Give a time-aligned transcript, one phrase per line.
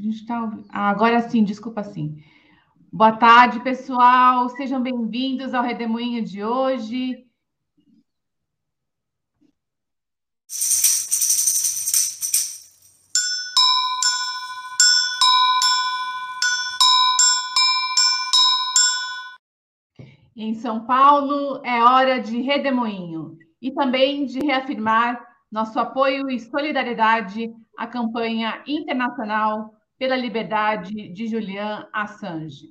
[0.00, 0.50] gente tá...
[0.70, 2.22] Ah, agora sim, desculpa sim.
[2.90, 4.48] Boa tarde, pessoal.
[4.48, 7.26] Sejam bem-vindos ao Redemoinho de hoje.
[20.34, 25.22] Em São Paulo é hora de redemoinho e também de reafirmar
[25.52, 32.70] nosso apoio e solidariedade à campanha internacional pela liberdade de Julian Assange.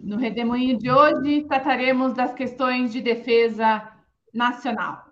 [0.00, 3.92] No redemoinho de hoje, trataremos das questões de defesa
[4.32, 5.04] nacional.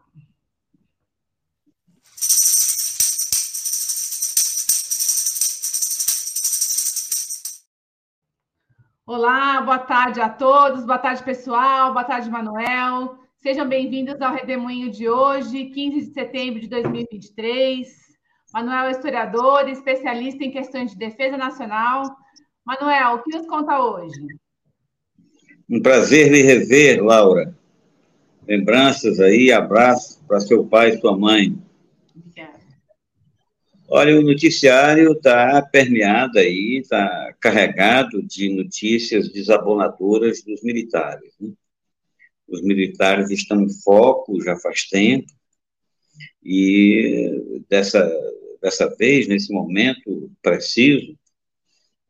[9.04, 13.18] Olá, boa tarde a todos, boa tarde, pessoal, boa tarde, Manuel.
[13.38, 18.01] Sejam bem-vindos ao Redemoinho de hoje, 15 de setembro de 2023.
[18.52, 22.04] Manuel é historiador, especialista em questões de defesa nacional.
[22.64, 24.20] Manuel, o que nos conta hoje?
[25.68, 27.56] Um prazer lhe rever, Laura.
[28.46, 31.56] Lembranças aí, abraço para seu pai e sua mãe.
[33.94, 41.34] Olha, o noticiário está permeado aí, está carregado de notícias desabonadoras dos militares.
[41.38, 41.52] Né?
[42.48, 45.30] Os militares estão em foco já faz tempo,
[46.42, 48.10] e dessa,
[48.62, 51.18] dessa vez, nesse momento preciso,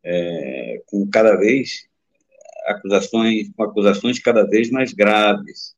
[0.05, 1.89] é, com cada vez
[2.67, 5.75] acusações, com acusações cada vez mais graves.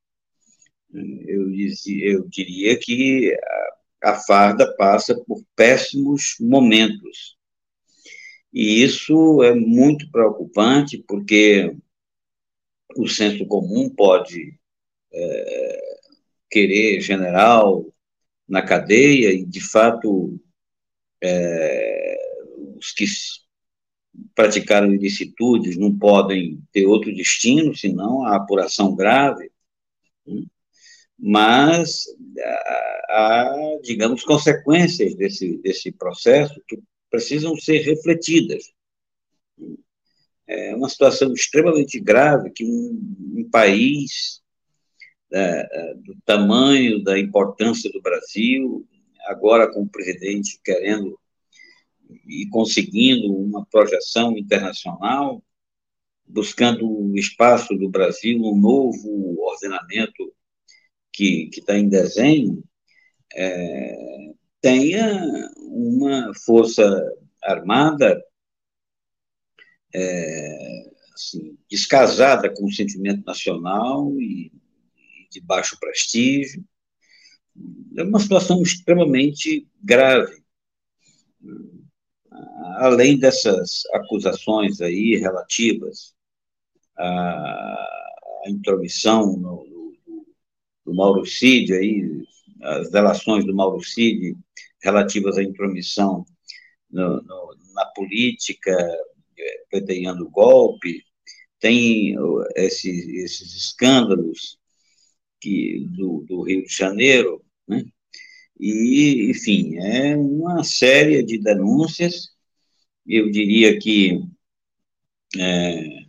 [0.93, 3.37] Eu, dizia, eu diria que
[4.03, 7.37] a farda passa por péssimos momentos.
[8.53, 11.75] E isso é muito preocupante, porque
[12.97, 14.57] o senso comum pode
[15.13, 15.99] é,
[16.51, 17.85] querer general
[18.49, 20.39] na cadeia, e, de fato,
[21.25, 22.17] é,
[22.77, 23.05] os que
[24.35, 29.51] praticaram ilicitudes não podem ter outro destino, senão a apuração grave.
[30.27, 30.45] Né?
[31.19, 32.05] mas
[33.09, 36.79] há, digamos, consequências desse, desse processo que
[37.11, 38.73] precisam ser refletidas.
[40.47, 43.01] É uma situação extremamente grave que um,
[43.37, 44.43] um país
[45.33, 48.87] é, é, do tamanho, da importância do Brasil,
[49.27, 51.19] agora com o presidente querendo
[52.27, 55.43] e conseguindo uma projeção internacional,
[56.27, 60.33] buscando o espaço do Brasil, um novo ordenamento
[61.13, 62.63] que está em desenho
[63.35, 66.85] é, tenha uma força
[67.43, 68.23] armada
[69.95, 74.53] é, assim, descasada com o sentimento nacional e,
[74.97, 76.65] e de baixo prestígio.
[77.97, 80.43] É uma situação extremamente grave.
[82.79, 86.15] Além dessas acusações aí relativas
[86.99, 87.89] à,
[88.47, 89.95] intromissão no,
[90.85, 92.25] do Mauro Cid, aí,
[92.63, 94.37] as delações do Mauro Cid
[94.83, 96.27] relativas à intromissão
[96.91, 97.23] no,
[97.75, 98.73] na política,
[99.39, 101.03] é, pretendendo golpe,
[101.61, 102.15] tem
[102.57, 104.59] esses, esses escândalos
[105.45, 107.85] que, do, do, Rio de Janeiro, né?
[108.59, 112.31] e, enfim, é uma série de denúncias,
[113.07, 114.23] eu diria que
[115.39, 116.05] é,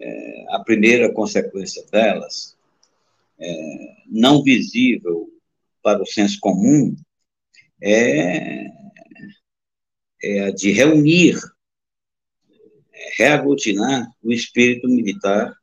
[0.00, 2.56] é, a primeira consequência delas
[3.38, 5.28] é, não visível
[5.80, 6.96] para o senso comum
[7.80, 8.66] é,
[10.20, 11.38] é a de reunir,
[13.16, 15.54] reaglutinar o espírito militar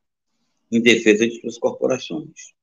[0.72, 2.57] em defesa de suas corporações.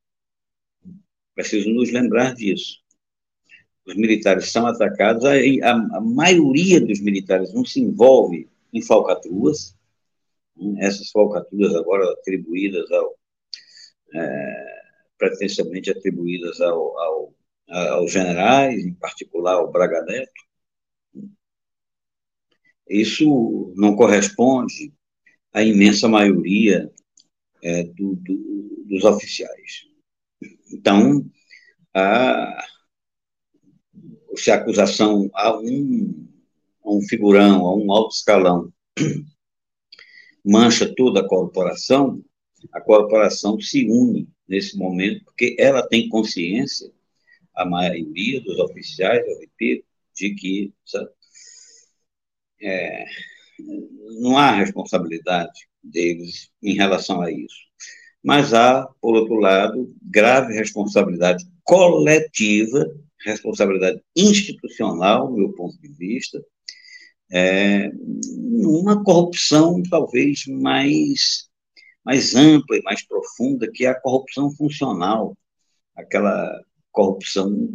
[1.35, 2.79] Preciso nos lembrar disso.
[3.87, 9.77] Os militares são atacados, a, a, a maioria dos militares não se envolve em falcatruas,
[10.79, 13.19] essas falcatruas agora atribuídas ao,
[14.15, 14.83] é,
[15.19, 17.35] pretensamente atribuídas ao, ao,
[17.69, 20.33] aos generais, em particular ao Braga Neto.
[22.89, 24.93] Isso não corresponde
[25.53, 26.91] à imensa maioria
[27.63, 29.94] é, do, do, dos oficiais.
[30.73, 31.25] Então,
[31.95, 32.65] a,
[34.37, 36.29] se a acusação a um,
[36.85, 38.73] a um figurão, a um alto escalão,
[40.45, 42.23] mancha toda a corporação,
[42.73, 46.91] a corporação se une nesse momento, porque ela tem consciência,
[47.55, 50.73] a maioria dos oficiais, eu repito, de que
[52.61, 53.05] é,
[54.21, 57.64] não há responsabilidade deles em relação a isso.
[58.25, 62.87] Mas há, por outro lado, grave responsabilidade coletiva
[63.25, 66.45] responsabilidade institucional, do meu ponto de vista,
[67.33, 67.91] é,
[68.63, 71.49] uma corrupção talvez mais,
[72.05, 75.37] mais ampla e mais profunda, que é a corrupção funcional,
[75.97, 76.63] aquela
[76.93, 77.69] corrupção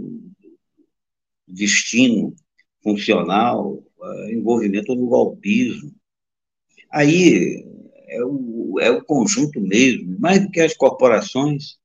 [1.48, 2.36] destino
[2.84, 5.92] funcional, é, envolvimento no golpismo.
[6.92, 7.66] Aí
[8.10, 11.78] é o, é o conjunto mesmo, mais do que as corporações,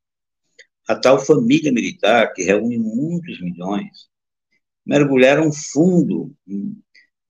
[0.89, 4.09] a tal família militar, que reúne muitos milhões,
[4.85, 6.35] mergulharam fundo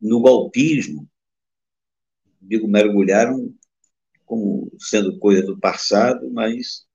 [0.01, 1.09] no golpismo.
[2.41, 3.55] Digo, mergulharam
[4.25, 6.87] como sendo coisa do passado, mas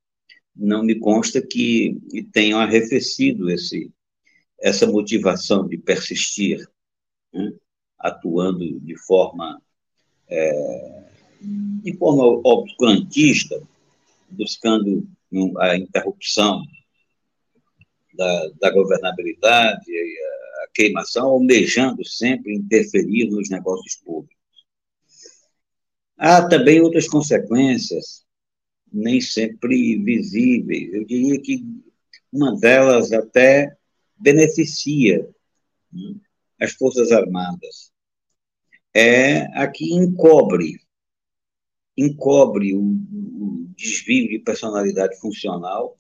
[0.56, 1.98] não me consta que
[2.34, 3.92] tenham arrefecido esse,
[4.60, 6.68] essa motivação de persistir,
[7.34, 7.54] né?
[7.98, 9.62] atuando de forma,
[10.28, 11.10] é,
[11.41, 13.62] de forma obscurantista,
[14.30, 15.07] buscando
[15.59, 16.63] a interrupção
[18.13, 19.91] da, da governabilidade,
[20.63, 24.38] a, queimação, almejando sempre interferir nos negócios públicos.
[26.18, 28.24] Há também outras consequências,
[28.92, 30.94] nem sempre visíveis.
[30.94, 31.63] Eu diria que
[32.31, 33.75] uma delas até
[34.18, 35.27] beneficia
[35.92, 36.15] né,
[36.59, 37.92] as Forças Armadas.
[38.94, 40.80] É a que encobre,
[42.00, 45.98] encobre o, o desvio de personalidade funcional,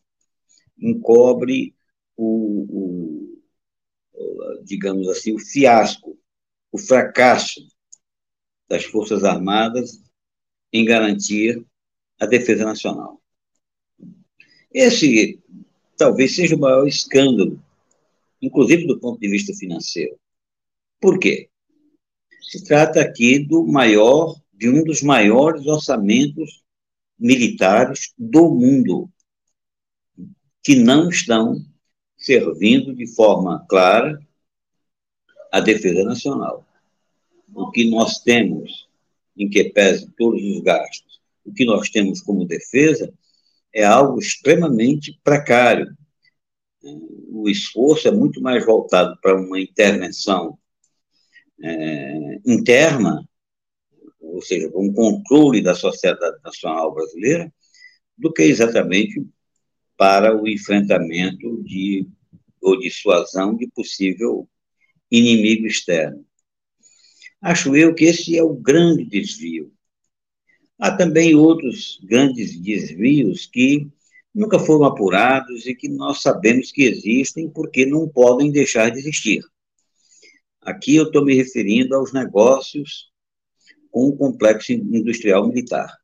[0.77, 1.75] encobre
[2.15, 6.17] o, o, digamos assim, o fiasco,
[6.71, 7.67] o fracasso
[8.67, 10.01] das Forças Armadas
[10.71, 11.65] em garantir
[12.19, 13.19] a defesa nacional.
[14.71, 15.41] Esse
[15.97, 17.61] talvez seja o maior escândalo,
[18.41, 20.17] inclusive do ponto de vista financeiro.
[21.01, 21.49] Por quê?
[22.41, 26.61] Se trata aqui do maior, de um dos maiores orçamentos
[27.17, 29.09] militares do mundo,
[30.61, 31.65] que não estão
[32.17, 34.19] servindo de forma clara
[35.49, 36.67] a defesa nacional.
[37.55, 38.89] O que nós temos,
[39.37, 43.13] em que pese todos os gastos, o que nós temos como defesa
[43.73, 45.97] é algo extremamente precário.
[47.29, 50.59] O esforço é muito mais voltado para uma intervenção
[51.63, 53.28] é, interna,
[54.39, 57.53] ou seja, para um controle da sociedade nacional brasileira,
[58.17, 59.21] do que exatamente
[59.97, 62.07] para o enfrentamento de
[62.61, 64.47] ou dissuasão de possível
[65.11, 66.25] inimigo externo.
[67.41, 69.73] Acho eu que esse é o grande desvio.
[70.79, 73.89] Há também outros grandes desvios que
[74.33, 79.41] nunca foram apurados e que nós sabemos que existem porque não podem deixar de existir.
[80.61, 83.08] Aqui eu estou me referindo aos negócios
[83.91, 85.99] com o complexo industrial militar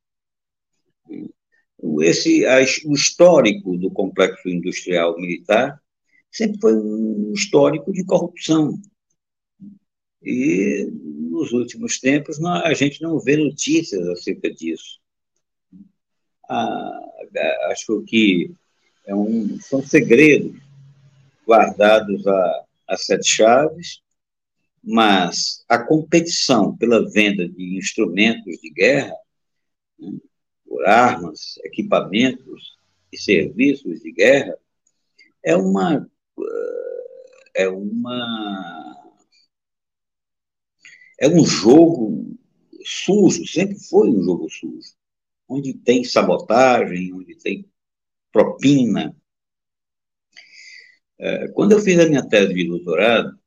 [2.02, 2.46] esse,
[2.86, 5.82] o histórico do complexo industrial militar
[6.32, 8.80] sempre foi um histórico de corrupção.
[10.22, 15.00] E nos últimos tempos a gente não vê notícias acerca disso.
[16.50, 17.00] Ah,
[17.72, 18.52] acho que
[19.06, 20.60] é um, são segredos
[21.48, 24.02] guardados a, a sete chaves,
[24.86, 29.16] mas a competição pela venda de instrumentos de guerra
[30.00, 30.12] né,
[30.66, 32.78] por armas, equipamentos
[33.12, 34.56] e serviços de guerra
[35.44, 36.08] é uma
[36.40, 38.96] eh, é uma
[41.20, 42.38] é um jogo
[42.84, 44.94] sujo, sempre foi um jogo sujo,
[45.48, 47.66] onde tem sabotagem, onde tem
[48.32, 49.16] propina.
[51.20, 53.40] Eh, quando eu fiz a minha tese de doutorado,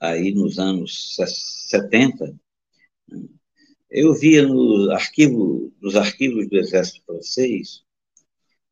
[0.00, 1.16] aí nos anos
[1.68, 2.34] 70,
[3.90, 7.82] eu via no arquivo, nos arquivos do Exército Francês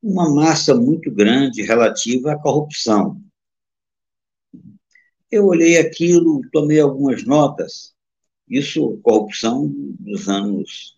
[0.02, 3.20] uma massa muito grande relativa à corrupção.
[5.30, 7.94] Eu olhei aquilo, tomei algumas notas,
[8.48, 9.68] isso corrupção
[9.98, 10.96] dos anos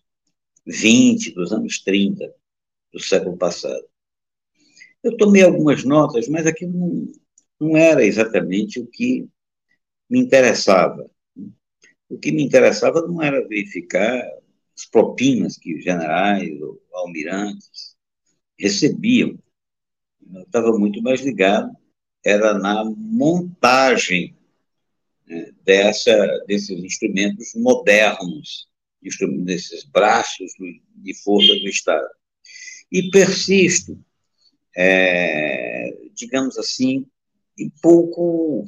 [0.65, 2.31] 20, dos anos 30
[2.93, 3.83] do século passado.
[5.01, 7.11] Eu tomei algumas notas, mas aquilo não,
[7.59, 9.27] não era exatamente o que
[10.09, 11.09] me interessava.
[12.09, 14.19] O que me interessava não era verificar
[14.75, 17.95] as propinas que os generais ou almirantes
[18.57, 19.37] recebiam.
[20.33, 21.71] Eu estava muito mais ligado,
[22.25, 24.35] era na montagem
[25.27, 28.67] né, dessa, desses instrumentos modernos,
[29.45, 30.51] desses braços
[30.95, 32.09] de força do Estado.
[32.91, 33.97] E persisto,
[34.75, 37.05] é, digamos assim,
[37.59, 38.65] um pouco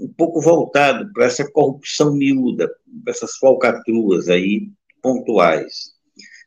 [0.00, 2.68] um pouco voltado para essa corrupção miúda,
[3.04, 4.70] para essas falcatruas aí
[5.00, 5.92] pontuais.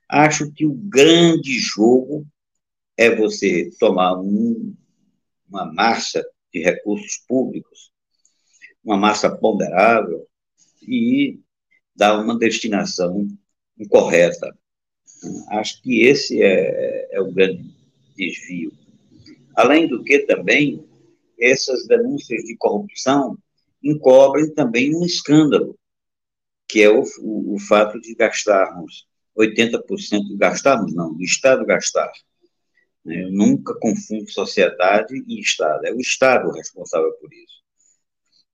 [0.10, 2.26] Acho que o grande jogo
[2.98, 4.76] é você tomar um,
[5.50, 6.24] uma massa
[6.54, 7.92] de recursos públicos,
[8.84, 10.28] uma massa ponderável
[10.82, 11.40] e
[11.96, 13.28] dar uma destinação
[13.80, 14.54] incorreta.
[15.50, 17.74] Acho que esse é, é o grande
[18.16, 18.74] desvio.
[19.56, 20.84] Além do que também,
[21.42, 23.38] essas denúncias de corrupção
[23.84, 25.78] encobrem também um escândalo,
[26.68, 29.08] que é o, o, o fato de gastarmos
[29.38, 32.12] 80%, gastarmos não, o Estado gastar.
[33.04, 33.24] Né?
[33.24, 37.62] Eu nunca confundo sociedade e Estado, é o Estado responsável por isso.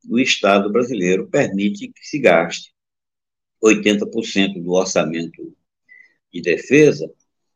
[0.10, 2.74] O Estado brasileiro permite que se gaste
[3.64, 5.54] 80% do orçamento
[6.32, 7.12] de defesa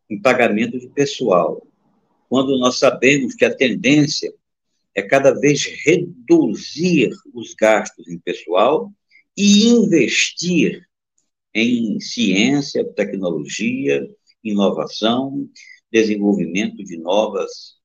[0.10, 1.66] em pagamento de pessoal,
[2.28, 4.34] quando nós sabemos que a tendência
[4.94, 8.92] é cada vez reduzir os gastos em pessoal
[9.38, 10.86] e investir
[11.54, 14.08] em ciência, tecnologia,
[14.44, 15.50] inovação,
[15.92, 17.76] desenvolvimento de novas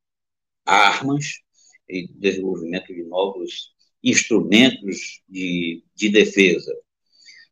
[0.64, 1.40] armas
[1.88, 3.72] e desenvolvimento de novos
[4.02, 6.72] instrumentos de, de defesa.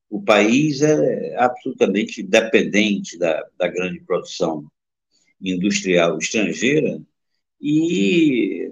[0.08, 4.70] O país é absolutamente dependente da, da grande produção
[5.40, 7.00] industrial estrangeira
[7.61, 8.63] e,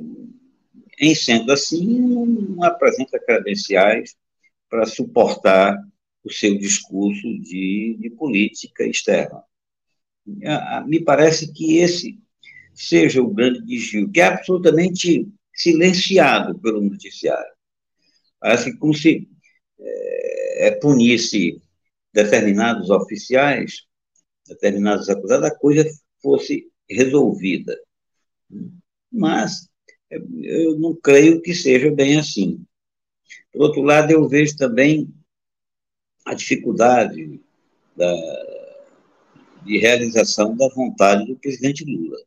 [1.02, 4.14] em sendo assim, não apresenta credenciais
[4.70, 5.76] para suportar
[6.22, 9.42] o seu discurso de, de política externa.
[10.86, 12.20] Me parece que esse
[12.72, 17.52] seja o grande desvio, que é absolutamente silenciado pelo noticiário.
[18.38, 19.28] Parece como se
[19.80, 21.60] é, punisse
[22.14, 23.82] determinados oficiais,
[24.46, 25.84] determinados acusados, a coisa
[26.22, 27.76] fosse resolvida.
[29.10, 29.68] Mas
[30.42, 32.64] eu não creio que seja bem assim.
[33.52, 35.12] Por outro lado, eu vejo também
[36.24, 37.40] a dificuldade
[37.96, 38.14] da,
[39.64, 42.18] de realização da vontade do presidente Lula.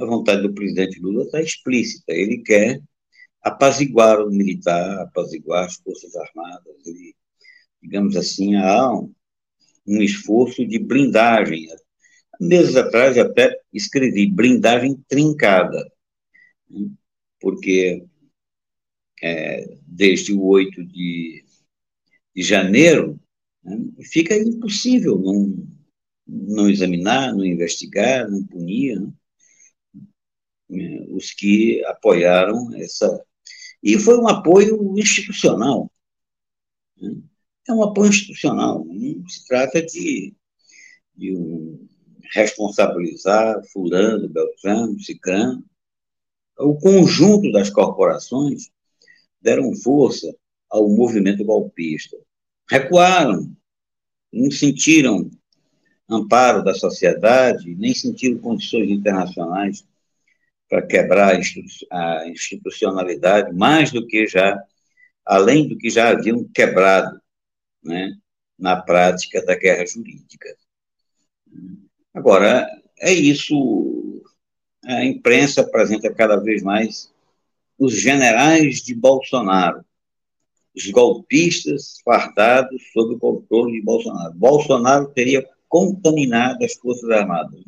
[0.00, 2.12] A vontade do presidente Lula está explícita.
[2.12, 2.80] Ele quer
[3.42, 6.86] apaziguar o militar, apaziguar as Forças Armadas.
[6.86, 7.14] Ele,
[7.82, 9.12] digamos assim, há um,
[9.86, 11.66] um esforço de blindagem.
[12.40, 15.90] Meses atrás, até escrevi blindagem trincada?
[17.40, 18.04] Porque
[19.22, 21.44] é, desde o 8 de,
[22.34, 23.18] de janeiro,
[23.62, 25.66] né, fica impossível não,
[26.26, 29.12] não examinar, não investigar, não punir né,
[30.70, 33.24] é, os que apoiaram essa.
[33.82, 35.90] E foi um apoio institucional.
[36.96, 37.16] Né,
[37.68, 40.34] é um apoio institucional, não se trata de,
[41.16, 41.86] de um
[42.32, 45.64] responsabilizar fulano, beltrano, cicrano.
[46.58, 48.70] O conjunto das corporações
[49.40, 50.34] deram força
[50.70, 52.16] ao movimento golpista.
[52.68, 53.54] Recuaram,
[54.32, 55.30] não sentiram
[56.08, 59.84] amparo da sociedade, nem sentiram condições internacionais
[60.68, 61.38] para quebrar
[61.90, 64.60] a institucionalidade, mais do que já,
[65.24, 67.20] além do que já haviam quebrado
[67.82, 68.16] né,
[68.58, 70.56] na prática da guerra jurídica.
[72.12, 72.66] Agora,
[72.98, 74.22] é isso,
[74.86, 77.12] a imprensa apresenta cada vez mais
[77.78, 79.84] os generais de Bolsonaro,
[80.74, 84.32] os golpistas fardados sob o controle de Bolsonaro.
[84.34, 87.60] Bolsonaro teria contaminado as Forças Armadas.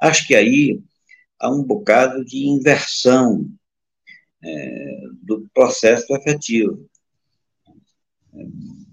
[0.00, 0.80] Acho que aí
[1.38, 3.46] há um bocado de inversão
[4.42, 6.88] é, do processo efetivo.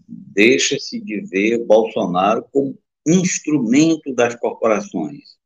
[0.07, 5.36] Deixa-se de ver Bolsonaro como instrumento das corporações,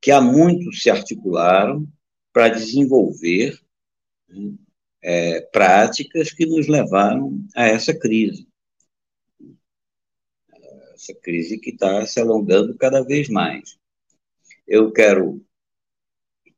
[0.00, 1.86] que há muitos se articularam
[2.32, 3.60] para desenvolver
[5.02, 8.48] é, práticas que nos levaram a essa crise.
[10.94, 13.78] Essa crise que está se alongando cada vez mais.
[14.66, 15.44] Eu quero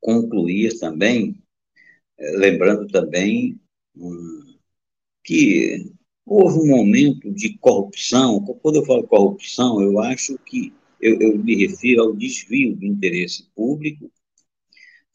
[0.00, 1.40] concluir também,
[2.18, 3.60] é, lembrando também
[3.96, 4.58] hum,
[5.24, 5.92] que
[6.26, 8.44] houve um momento de corrupção.
[8.44, 13.50] Quando eu falo corrupção, eu acho que eu, eu me refiro ao desvio do interesse
[13.54, 14.10] público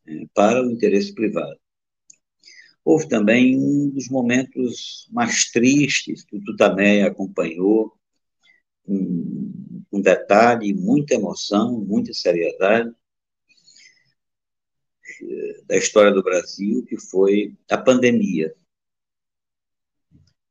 [0.06, 1.58] é, para o interesse privado.
[2.84, 7.94] Houve também um dos momentos mais tristes que o Tutameia acompanhou,
[8.84, 12.94] com, com detalhe, muita emoção, muita seriedade,
[15.66, 18.54] da história do Brasil, que foi a pandemia.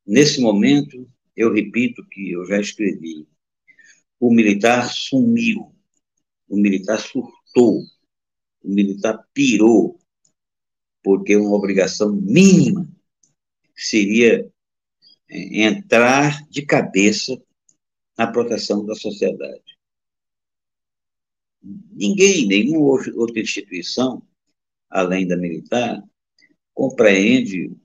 [0.06, 3.26] Nesse momento, eu repito que eu já escrevi,
[4.18, 5.72] o militar sumiu,
[6.48, 7.82] o militar surtou,
[8.62, 9.98] o militar pirou,
[11.02, 12.88] porque uma obrigação mínima
[13.76, 14.50] seria
[15.28, 17.40] é, entrar de cabeça
[18.16, 19.76] na proteção da sociedade.
[21.62, 24.22] Ninguém, nenhuma outra instituição,
[24.88, 26.02] além da militar,
[26.72, 27.76] compreende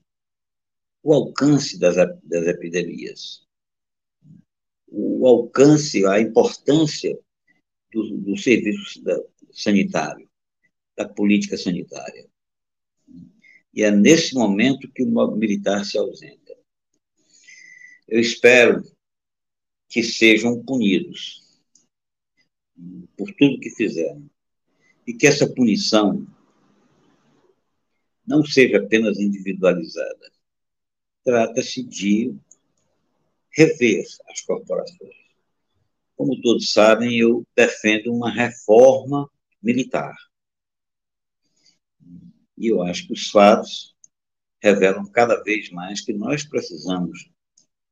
[1.02, 3.44] o alcance das, das epidemias,
[4.92, 7.18] o alcance, a importância
[7.92, 9.18] do, do serviço da,
[9.52, 10.28] sanitário,
[10.96, 12.28] da política sanitária.
[13.74, 16.54] E é nesse momento que o militar se ausenta.
[18.06, 18.82] Eu espero
[19.88, 21.42] que sejam punidos
[23.16, 24.28] por tudo que fizeram.
[25.06, 26.26] E que essa punição
[28.26, 30.32] não seja apenas individualizada.
[31.24, 32.34] Trata-se de
[33.52, 35.14] rever as corporações.
[36.16, 39.30] Como todos sabem, eu defendo uma reforma
[39.62, 40.14] militar.
[42.56, 43.94] E eu acho que os fatos
[44.62, 47.28] revelam cada vez mais que nós precisamos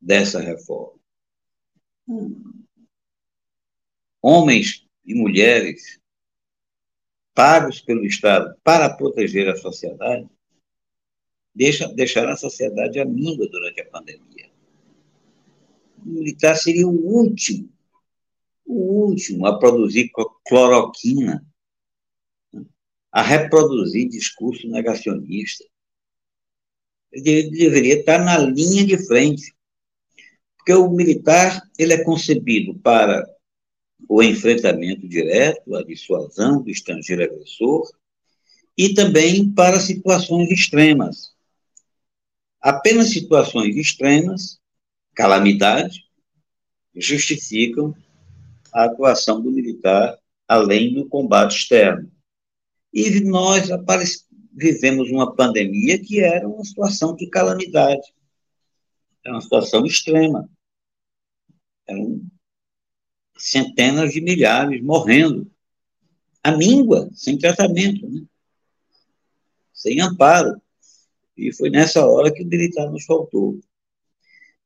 [0.01, 0.99] dessa reforma.
[4.23, 5.99] Homens e mulheres
[7.35, 10.29] pagos pelo Estado para proteger a sociedade
[11.55, 13.05] deixa, deixaram a sociedade à
[13.49, 14.50] durante a pandemia.
[16.05, 17.69] Militar seria o último,
[18.67, 20.11] o último a produzir
[20.47, 21.45] cloroquina,
[23.11, 25.65] a reproduzir discurso negacionista.
[27.13, 29.53] Ele deveria estar na linha de frente,
[30.57, 33.27] porque o militar ele é concebido para
[34.09, 37.91] o enfrentamento direto, a dissuasão do estrangeiro agressor,
[38.79, 41.35] e também para situações extremas.
[42.61, 44.60] Apenas situações extremas,
[45.21, 46.09] calamidade,
[46.97, 47.95] justificam
[48.73, 52.11] a atuação do militar além do combate externo.
[52.91, 53.69] E nós
[54.51, 58.03] vivemos uma pandemia que era uma situação de calamidade,
[59.23, 60.49] era uma situação extrema.
[61.87, 62.23] Eram
[63.37, 65.51] centenas de milhares morrendo.
[66.43, 68.23] A míngua, sem tratamento, né?
[69.75, 70.59] sem amparo.
[71.37, 73.61] E foi nessa hora que o militar nos faltou.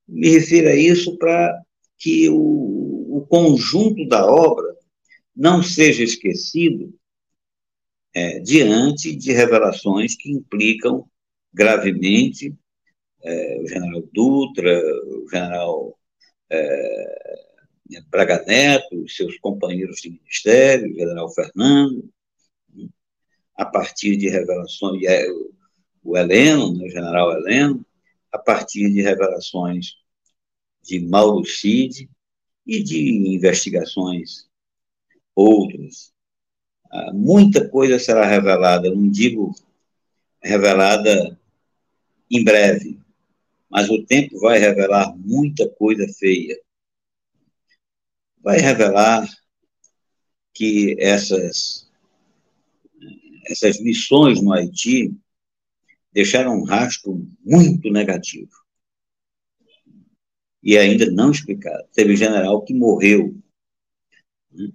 [0.07, 1.61] Me refiro a isso para
[1.99, 4.77] que o, o, conjunto da obra
[5.35, 6.95] não seja esquecido
[8.15, 11.09] é, diante de revelações que implicam
[11.53, 12.55] gravemente
[13.23, 15.99] é, o general Dutra, o general
[16.51, 17.35] é,
[18.11, 22.09] Braga Neto, seus companheiros de ministério, o general Fernando,
[23.57, 25.01] a partir de revelações,
[26.03, 27.87] o Heleno, né, o general Heleno,
[28.35, 29.95] a partir de revelações
[30.83, 32.11] de Mauro Cid
[32.67, 34.49] e de investigações
[35.35, 36.13] outras.
[36.91, 39.55] Ah, muita coisa será revelada, não digo
[40.43, 41.39] revelada
[42.29, 42.99] em breve,
[43.71, 46.59] mas o tempo vai revelar muita coisa feia
[48.45, 49.27] vai revelar
[50.53, 51.91] que essas,
[53.47, 55.17] essas missões no Haiti
[56.15, 58.53] deixaram um rastro muito negativo.
[60.63, 61.87] E ainda não explicado.
[61.93, 63.37] Teve general que morreu.
[64.53, 64.73] Né?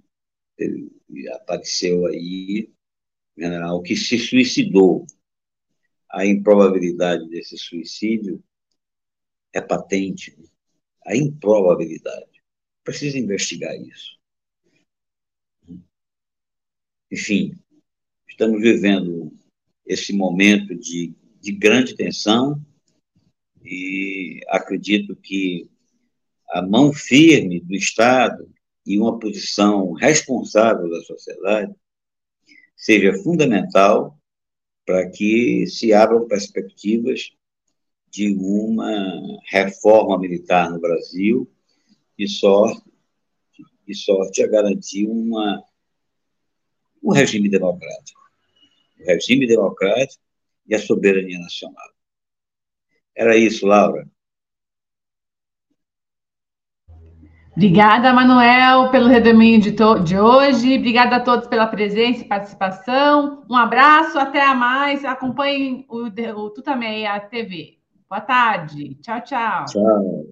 [1.32, 2.70] Apareceu aí
[3.36, 5.06] general que se suicidou.
[6.10, 8.42] A improbabilidade desse suicídio
[9.52, 10.38] é patente.
[10.38, 10.46] Né?
[11.06, 12.42] A improbabilidade
[12.84, 14.20] precisa investigar isso.
[17.10, 17.58] Enfim,
[18.28, 19.32] estamos vivendo
[19.84, 22.60] esse momento de, de grande tensão
[23.64, 25.68] e acredito que
[26.50, 28.50] a mão firme do Estado
[28.86, 31.74] e uma posição responsável da sociedade
[32.76, 34.18] seja fundamental
[34.84, 37.30] para que se abram perspectivas
[38.10, 41.48] de uma reforma militar no Brasil
[42.18, 42.82] e sorte,
[43.86, 45.62] e sorte a garantir uma,
[47.02, 48.20] um regime democrático.
[48.98, 50.22] O regime democrático
[50.70, 51.90] e a soberania nacional.
[53.14, 54.08] Era isso, Laura.
[57.54, 60.78] Obrigada, Manuel, pelo redemoinho de, de, hoje.
[60.78, 63.44] Obrigada a todos pela presença e participação.
[63.50, 65.04] Um abraço, até a mais.
[65.04, 67.78] Acompanhem o, o Tutameia TV.
[68.08, 68.94] Boa tarde.
[69.02, 69.64] Tchau, tchau.
[69.66, 70.26] Tchau.